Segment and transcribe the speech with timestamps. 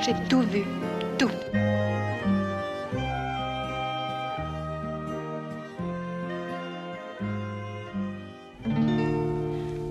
[0.00, 0.62] J'ai tout vu.
[1.18, 1.30] Tout.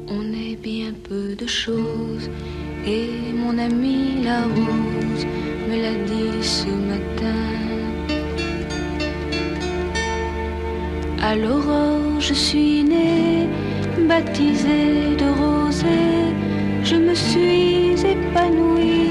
[0.08, 2.30] On est bien peu de choses
[2.86, 5.25] et mon ami la rose
[5.67, 7.72] me l'a dit ce matin.
[11.23, 13.48] À l'aurore, je suis née,
[14.08, 16.42] baptisée de rosée.
[16.83, 19.11] Je me suis épanouie,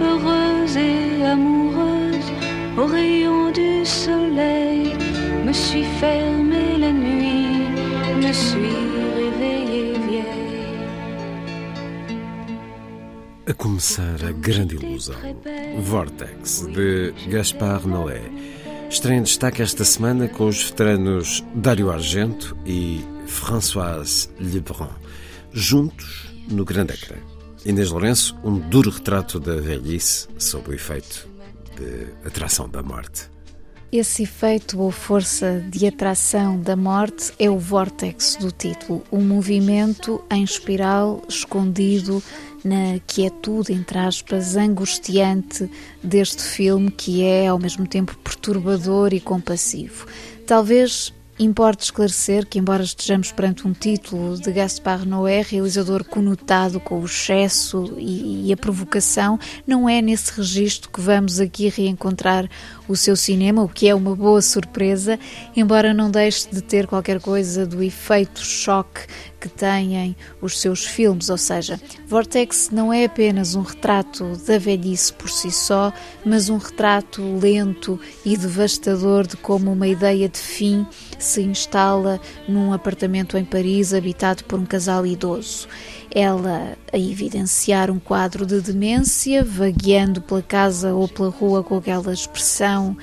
[0.00, 2.30] heureuse et amoureuse.
[2.76, 4.96] Au rayon du soleil,
[5.44, 7.68] me suis fermée la nuit,
[8.22, 8.76] me suis
[9.18, 10.50] réveillée vieille.
[13.46, 15.16] A começar a grande ilusão.
[15.78, 18.22] Vortex, de Gaspar Noé.
[18.88, 24.88] Estreia em destaque esta semana com os veteranos Dário Argento e Françoise Lebrun,
[25.52, 27.16] juntos no grande ecrã.
[27.64, 31.28] Inês Lourenço, um duro retrato da velhice sob o efeito
[31.76, 33.28] de atração da morte.
[33.92, 40.24] Esse efeito ou força de atração da morte é o vórtex do título, um movimento
[40.30, 42.22] em espiral escondido
[42.64, 45.68] na quietude, entre aspas, angustiante
[46.02, 50.06] deste filme que é ao mesmo tempo perturbador e compassivo.
[50.46, 57.00] Talvez Importa esclarecer que, embora estejamos perante um título de Gaspar Noé, realizador conotado com
[57.00, 62.46] o excesso e, a provocação, não é nesse registro que vamos aqui reencontrar
[62.86, 65.18] o seu cinema, o que é uma boa surpresa,
[65.56, 69.06] embora não deixe de ter qualquer coisa do efeito choque
[69.40, 75.12] que têm os seus filmes, ou seja, Vortex não é apenas um retrato da velhice
[75.12, 75.92] por si só,
[76.24, 80.86] mas um retrato lento e devastador de como uma ideia de fim
[81.18, 85.66] se instala num apartamento em Paris habitado por um casal idoso.
[86.12, 92.12] Ela a evidenciar um quadro de demência, vagueando pela casa ou pela rua com aquela
[92.12, 92.96] expressão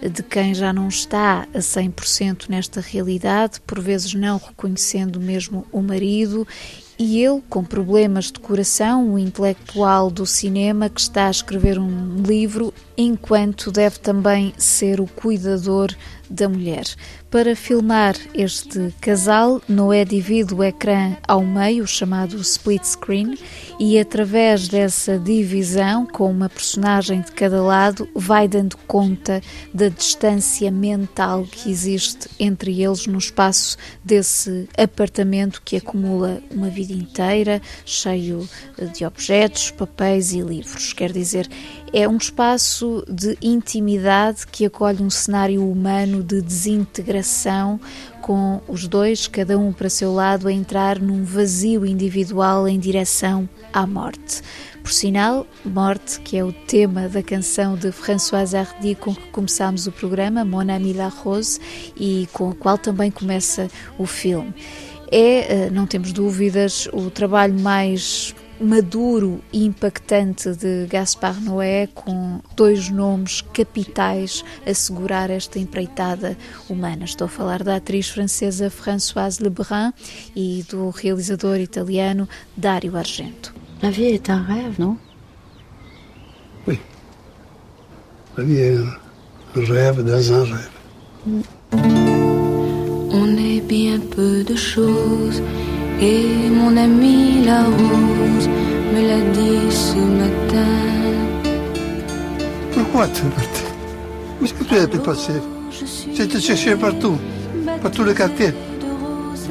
[0.00, 5.80] de quem já não está a 100% nesta realidade, por vezes não reconhecendo mesmo o
[5.80, 6.46] marido,
[6.98, 12.22] e ele, com problemas de coração, o intelectual do cinema que está a escrever um
[12.22, 15.92] livro, enquanto deve também ser o cuidador
[16.28, 16.84] da mulher.
[17.30, 23.36] Para filmar este casal, Noé divide o ecrã ao meio, chamado split screen,
[23.78, 29.42] e através dessa divisão, com uma personagem de cada lado, vai dando conta
[29.72, 36.92] da distância mental que existe entre eles no espaço desse apartamento que acumula uma vida
[36.92, 38.48] inteira, cheio
[38.92, 40.92] de objetos, papéis e livros.
[40.92, 41.48] Quer dizer,
[41.94, 47.78] é um espaço de intimidade que acolhe um cenário humano de desintegração,
[48.20, 53.48] com os dois, cada um para seu lado, a entrar num vazio individual em direção
[53.72, 54.42] à morte.
[54.82, 59.86] Por sinal, Morte, que é o tema da canção de Françoise Hardy com que começámos
[59.86, 61.60] o programa, Mon Ami La Rose,
[61.96, 64.52] e com a qual também começa o filme.
[65.12, 72.40] É, eh, não temos dúvidas, o trabalho mais maduro e impactante de Gaspar Noé, com
[72.56, 76.36] dois nomes capitais a segurar esta empreitada
[76.68, 77.04] humana.
[77.04, 79.92] Estou a falar da atriz francesa Françoise Lebrun
[80.34, 83.52] e do realizador italiano Dario Argento.
[83.82, 84.96] La vie est un rêve, non
[86.66, 86.80] Oui.
[88.36, 88.78] La vie est
[89.56, 90.70] un rêve dans un rêve.
[93.12, 95.42] On est bien peu de choses
[96.00, 98.48] et mon ami la rose
[98.92, 100.74] me l'a dit ce matin.
[102.72, 103.62] Pourquoi tu es parti
[104.40, 105.40] Où est-ce que tu passer?
[106.14, 107.16] J'ai te cherché partout,
[107.82, 108.48] par tout le quartier.
[108.48, 109.50] de rosée,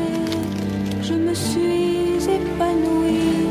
[1.02, 3.48] je me suis épanouie,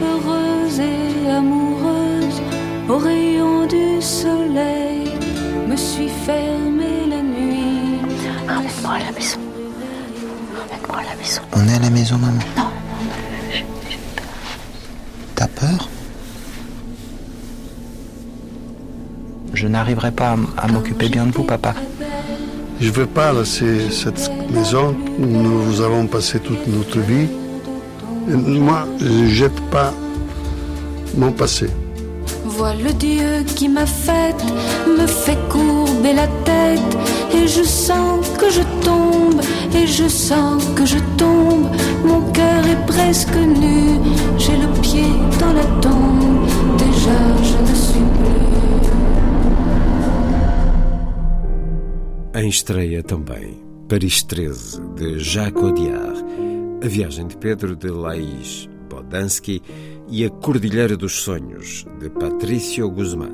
[0.00, 2.40] heureuse et amoureuse,
[2.88, 5.10] au rayon du soleil,
[5.68, 7.98] me suis fermée la nuit.
[8.48, 9.51] Emmène-moi à la maison.
[10.92, 11.42] Emmène-moi à la maison.
[11.52, 12.70] On est à la maison, maman Non.
[15.34, 15.88] T'as peur?
[19.54, 21.74] Je n'arriverai pas à, m'occuper bien de vous, papa.
[22.80, 24.96] Je ne veux pas laisser cette maison.
[25.18, 27.28] Nous avons passé toute notre vie.
[28.28, 29.92] Et moi, je ne jette pas
[31.16, 31.68] mon passé.
[32.62, 34.40] Le Dieu qui m'a faite,
[34.86, 36.96] me fait courber la tête,
[37.34, 39.40] et je sens que je tombe,
[39.74, 41.66] et je sens que je tombe.
[42.04, 43.98] Mon cœur est presque nu,
[44.38, 45.10] j'ai le pied
[45.40, 46.46] dans la tombe,
[46.78, 48.32] déjà je ne suis plus.
[52.34, 53.24] Em
[53.88, 56.16] Paris 13, de Jacques Audiard,
[56.80, 57.90] A Viagem de Pedro, de
[60.12, 63.32] e A Cordilheira dos Sonhos, de Patricio Guzmán.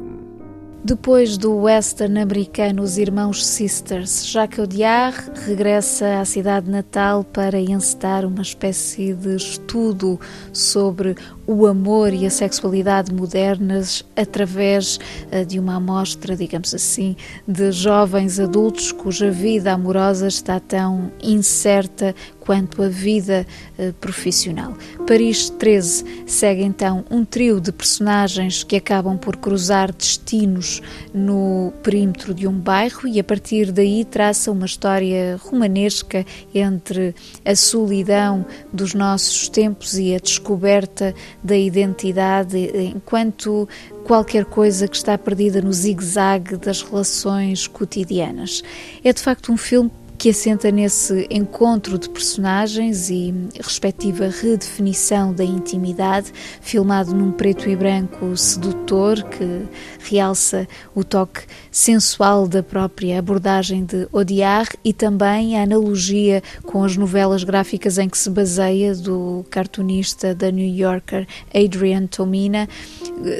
[0.85, 8.25] Depois do western americano Os Irmãos Sisters, Jacques Audiard regressa à cidade natal para encetar
[8.25, 10.21] uma espécie de estudo
[10.53, 11.17] sobre
[11.49, 15.01] o amor e a sexualidade modernas através
[15.31, 17.17] eh, de uma amostra, digamos assim,
[17.47, 22.15] de jovens adultos cuja vida amorosa está tão incerta
[22.49, 23.47] quanto a vida
[23.79, 24.75] eh, profissional.
[25.07, 32.33] Paris 13 segue então um trio de personagens que acabam por cruzar destinos no perímetro
[32.33, 36.25] de um bairro e a partir daí traça uma história romanesca
[36.55, 42.59] entre a solidão dos nossos tempos e a descoberta da identidade
[42.95, 43.69] enquanto
[44.05, 48.63] qualquer coisa que está perdida no zigue-zague das relações cotidianas.
[49.05, 55.45] É de facto um filme que assenta nesse encontro de personagens e respectiva redefinição da
[55.45, 59.63] intimidade, filmado num preto e branco sedutor que
[60.01, 66.97] realça o toque sensual da própria abordagem de Audiard e também a analogia com as
[66.97, 72.69] novelas gráficas em que se baseia do cartunista da New Yorker Adrian Tomina,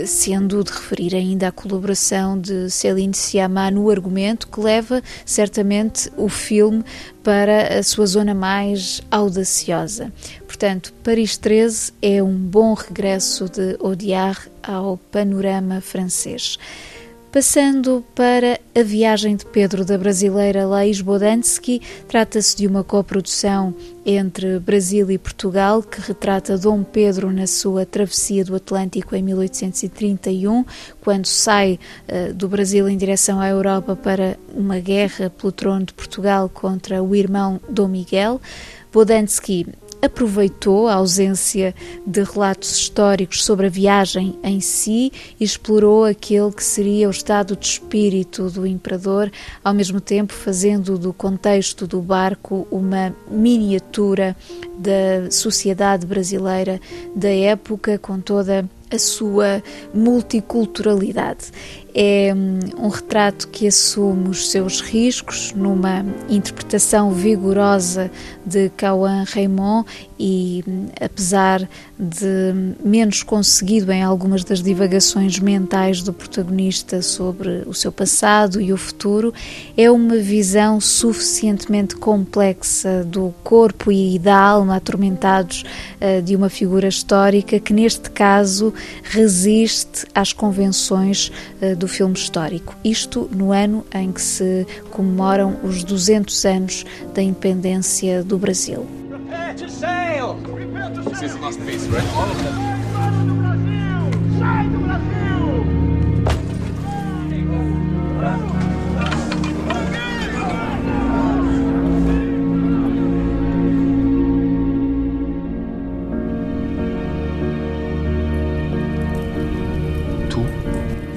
[0.07, 6.29] sendo de referir ainda a colaboração de Céline Sciamma no argumento que leva certamente o
[6.29, 6.85] filme filme
[7.23, 10.13] para a sua zona mais audaciosa.
[10.47, 16.59] Portanto, Paris 13 é um bom regresso de Audiard ao panorama francês.
[17.31, 24.59] Passando para A Viagem de Pedro da brasileira Laís Bodansky, trata-se de uma coprodução entre
[24.59, 30.65] Brasil e Portugal que retrata Dom Pedro na sua travessia do Atlântico em 1831,
[31.03, 31.79] quando sai
[32.09, 37.03] uh, do Brasil em direção à Europa para uma guerra pelo trono de Portugal contra
[37.03, 38.41] o irmão Dom Miguel.
[38.91, 39.67] Bodansky
[40.01, 41.75] aproveitou a ausência
[42.07, 47.57] de relatos históricos sobre a viagem em si e explorou aquele que seria o estado
[47.57, 49.31] de espírito do imperador,
[49.63, 54.37] ao mesmo tempo fazendo do contexto do barco uma miniatura
[54.79, 56.81] da sociedade brasileira
[57.15, 59.63] da época, com toda a sua
[59.93, 61.51] multiculturalidade.
[61.95, 68.11] É hum, um retrato que assume os seus riscos numa interpretação vigorosa
[68.47, 69.85] de Cauã Raymond
[70.19, 71.69] e, hum, apesar
[71.99, 78.73] de menos conseguido em algumas das divagações mentais do protagonista sobre o seu passado e
[78.73, 79.35] o futuro,
[79.77, 85.65] é uma visão suficientemente complexa do corpo e da alma atormentados
[86.01, 91.31] uh, de uma figura histórica que, neste caso, resiste às convenções
[91.61, 92.77] uh, do filme histórico.
[92.85, 96.85] Isto no ano em que se comemoram os 200 anos
[97.15, 98.87] da independência do Brasil.
[99.69, 100.19] Sai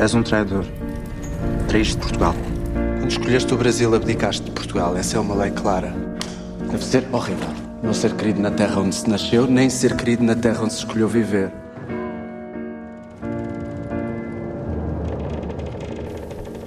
[0.01, 0.65] És um traidor.
[1.67, 2.33] Traíste Portugal.
[2.73, 4.97] Quando escolheste o Brasil, abdicaste de Portugal.
[4.97, 5.93] Essa é uma lei clara.
[6.71, 7.49] Deve ser horrível.
[7.83, 10.79] Não ser querido na terra onde se nasceu, nem ser querido na terra onde se
[10.79, 11.51] escolheu viver.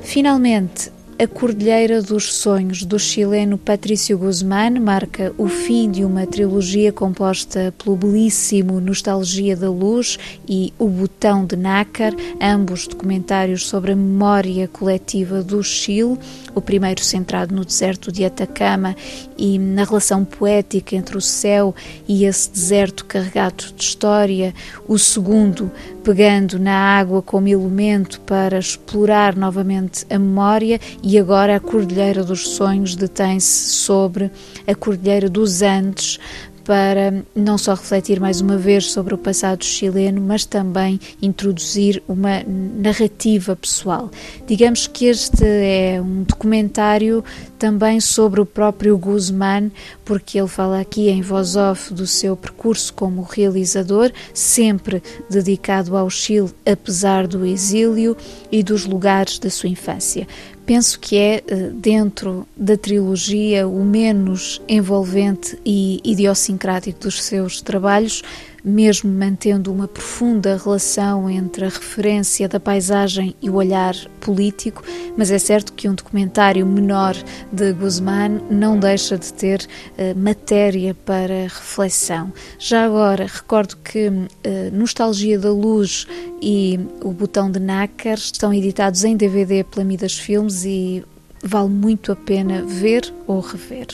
[0.00, 0.92] Finalmente,
[1.24, 7.72] a Cordilheira dos Sonhos, do chileno Patrício Guzmán, marca o fim de uma trilogia composta
[7.82, 14.68] pelo belíssimo Nostalgia da Luz e O Botão de Nácar, ambos documentários sobre a memória
[14.68, 16.18] coletiva do Chile,
[16.54, 18.94] o primeiro centrado no deserto de Atacama
[19.38, 21.74] e na relação poética entre o céu
[22.06, 24.52] e esse deserto carregado de história,
[24.86, 25.72] o segundo
[26.04, 32.49] pegando na água como elemento para explorar novamente a memória e agora a Cordilheira dos
[32.49, 34.30] Sonhos detém-se sobre
[34.66, 36.18] a Cordilheira dos Andes
[36.64, 42.42] para não só refletir mais uma vez sobre o passado chileno, mas também introduzir uma
[42.47, 44.11] narrativa pessoal.
[44.47, 47.23] Digamos que este é um documentário
[47.59, 49.71] também sobre o próprio Guzmán,
[50.04, 56.09] porque ele fala aqui em voz off do seu percurso como realizador, sempre dedicado ao
[56.09, 58.16] Chile, apesar do exílio
[58.50, 60.26] e dos lugares da sua infância
[60.66, 68.23] penso que é, eh, dentro da trilogia, o menos envolvente e idiosincrático dos seus trabalhos,
[68.64, 74.83] mesmo mantendo uma profunda relação entre a referência da paisagem e o olhar político,
[75.16, 77.14] mas é certo que um documentário menor
[77.52, 82.33] de Guzmán não deixa de ter uh, matéria para reflexão.
[82.59, 84.25] Já agora, recordo que uh,
[84.73, 86.06] Nostalgia da Luz
[86.40, 91.04] e O Botão de Nácar estão editados em DVD pela Midas Filmes e
[91.42, 93.88] vale muito a pena ver ou rever.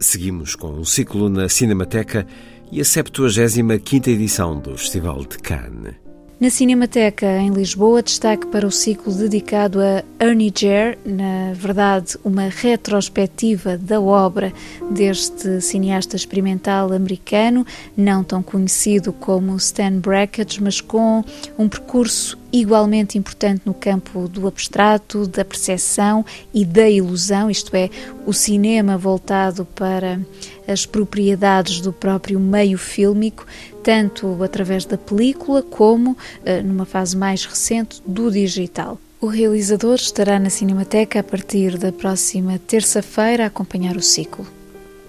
[0.00, 2.24] Seguimos com um ciclo na Cinemateca
[2.70, 5.94] e a 75ª edição do Festival de Cannes.
[6.40, 12.44] Na Cinemateca em Lisboa, destaque para o ciclo dedicado a Ernie Jer, na verdade, uma
[12.44, 14.52] retrospectiva da obra
[14.88, 21.24] deste cineasta experimental americano, não tão conhecido como Stan Brakhage, mas com
[21.58, 27.90] um percurso igualmente importante no campo do abstrato, da percepção e da ilusão, isto é,
[28.24, 30.20] o cinema voltado para
[30.68, 33.46] as propriedades do próprio meio fílmico,
[33.82, 39.00] tanto através da película como, eh, numa fase mais recente, do digital.
[39.20, 44.46] O realizador estará na Cinemateca a partir da próxima terça-feira a acompanhar o ciclo.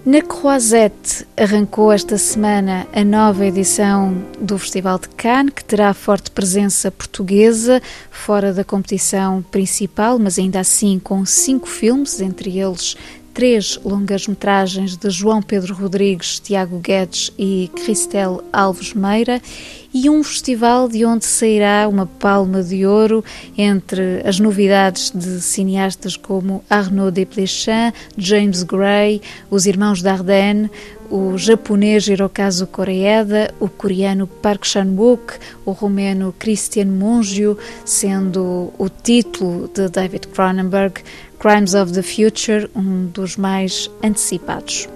[0.06, 6.32] Na Croisette arrancou esta semana a nova edição do Festival de Cannes, que terá forte
[6.32, 12.96] presença portuguesa, fora da competição principal, mas ainda assim com cinco filmes, entre eles
[13.40, 19.42] três longas-metragens de João Pedro Rodrigues, Tiago Guedes e Cristel Alves Meira
[19.94, 23.24] e um festival de onde sairá uma palma de ouro
[23.58, 30.70] entre as novidades de cineastas como Arnaud Desplechin, James Gray, os irmãos Dardenne,
[31.10, 39.70] o japonês Hirokazu Koreeda, o coreano Park Chan-wook, o romeno Christian Mungio, sendo o título
[39.74, 41.02] de David Cronenberg
[41.40, 44.90] Crimes of the Future, um dos mais antecipados.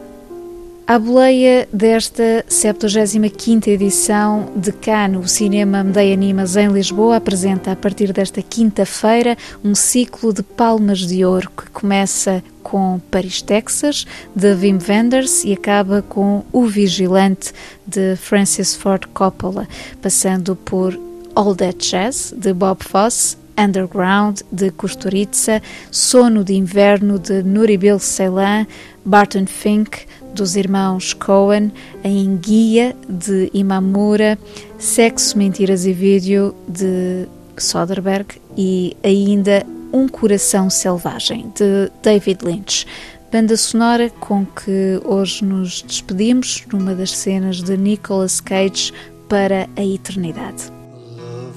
[0.85, 7.75] A boleia desta 75ª edição de Cannes, o Cinema Medeia Animas em Lisboa, apresenta a
[7.75, 14.53] partir desta quinta-feira um ciclo de palmas de ouro que começa com Paris, Texas, de
[14.53, 17.53] Wim Wenders e acaba com O Vigilante,
[17.87, 19.65] de Francis Ford Coppola,
[20.01, 20.99] passando por
[21.33, 28.65] All That Jazz, de Bob Fosse, Underground, de Kusturica, Sono de Inverno, de Nuribil Ceylan,
[29.05, 31.71] Barton Fink, dos irmãos Cohen,
[32.03, 34.37] A Enguia, de Imamura,
[34.77, 42.87] Sexo, Mentiras e Vídeo, de Soderbergh e ainda Um Coração Selvagem, de David Lynch.
[43.31, 48.93] Banda sonora com que hoje nos despedimos numa das cenas de Nicolas Cage
[49.27, 50.82] para a eternidade.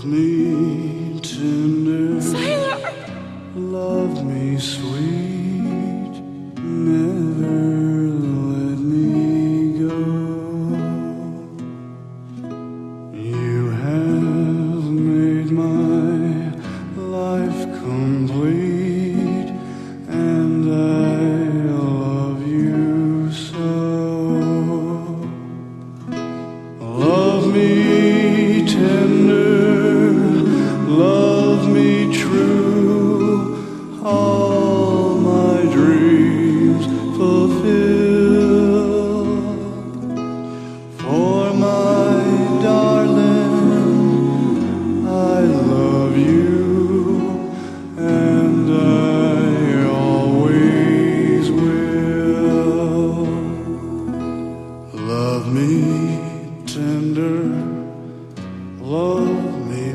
[0.07, 2.21] Me tender.
[2.21, 2.93] Sailor.
[3.55, 6.23] Love me sweet.
[6.59, 7.76] Never
[59.19, 59.86] me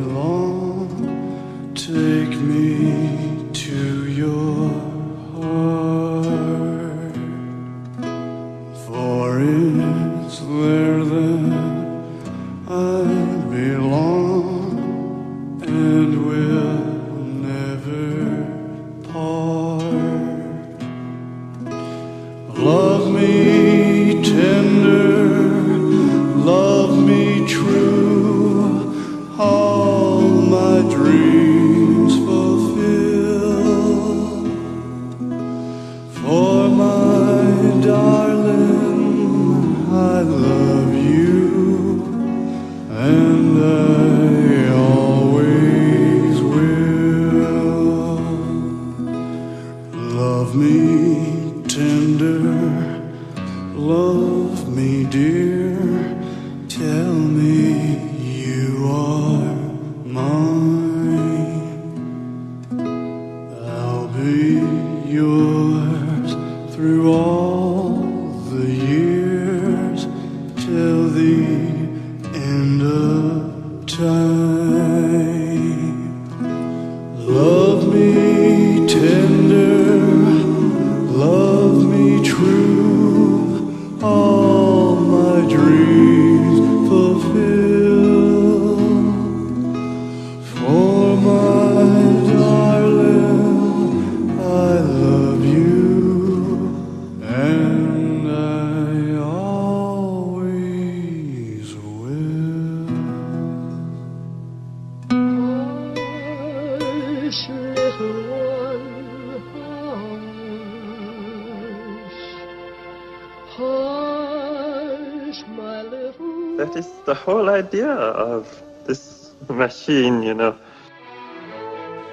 [117.21, 118.47] whole idea of
[118.87, 120.55] this machine, you know.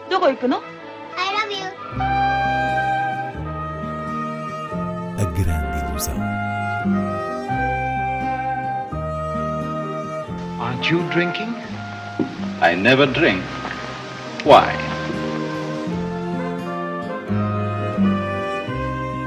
[0.09, 0.61] どこ行くの
[1.17, 1.65] I love you.
[5.17, 6.13] A grande ilusão.
[10.59, 11.53] Aren't you drinking?
[12.61, 13.43] I never drink.
[14.45, 14.75] Why?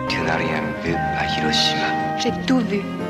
[0.08, 2.18] Tu n'as rien vu à Hiroshima.
[2.18, 2.82] J'ai tout vu,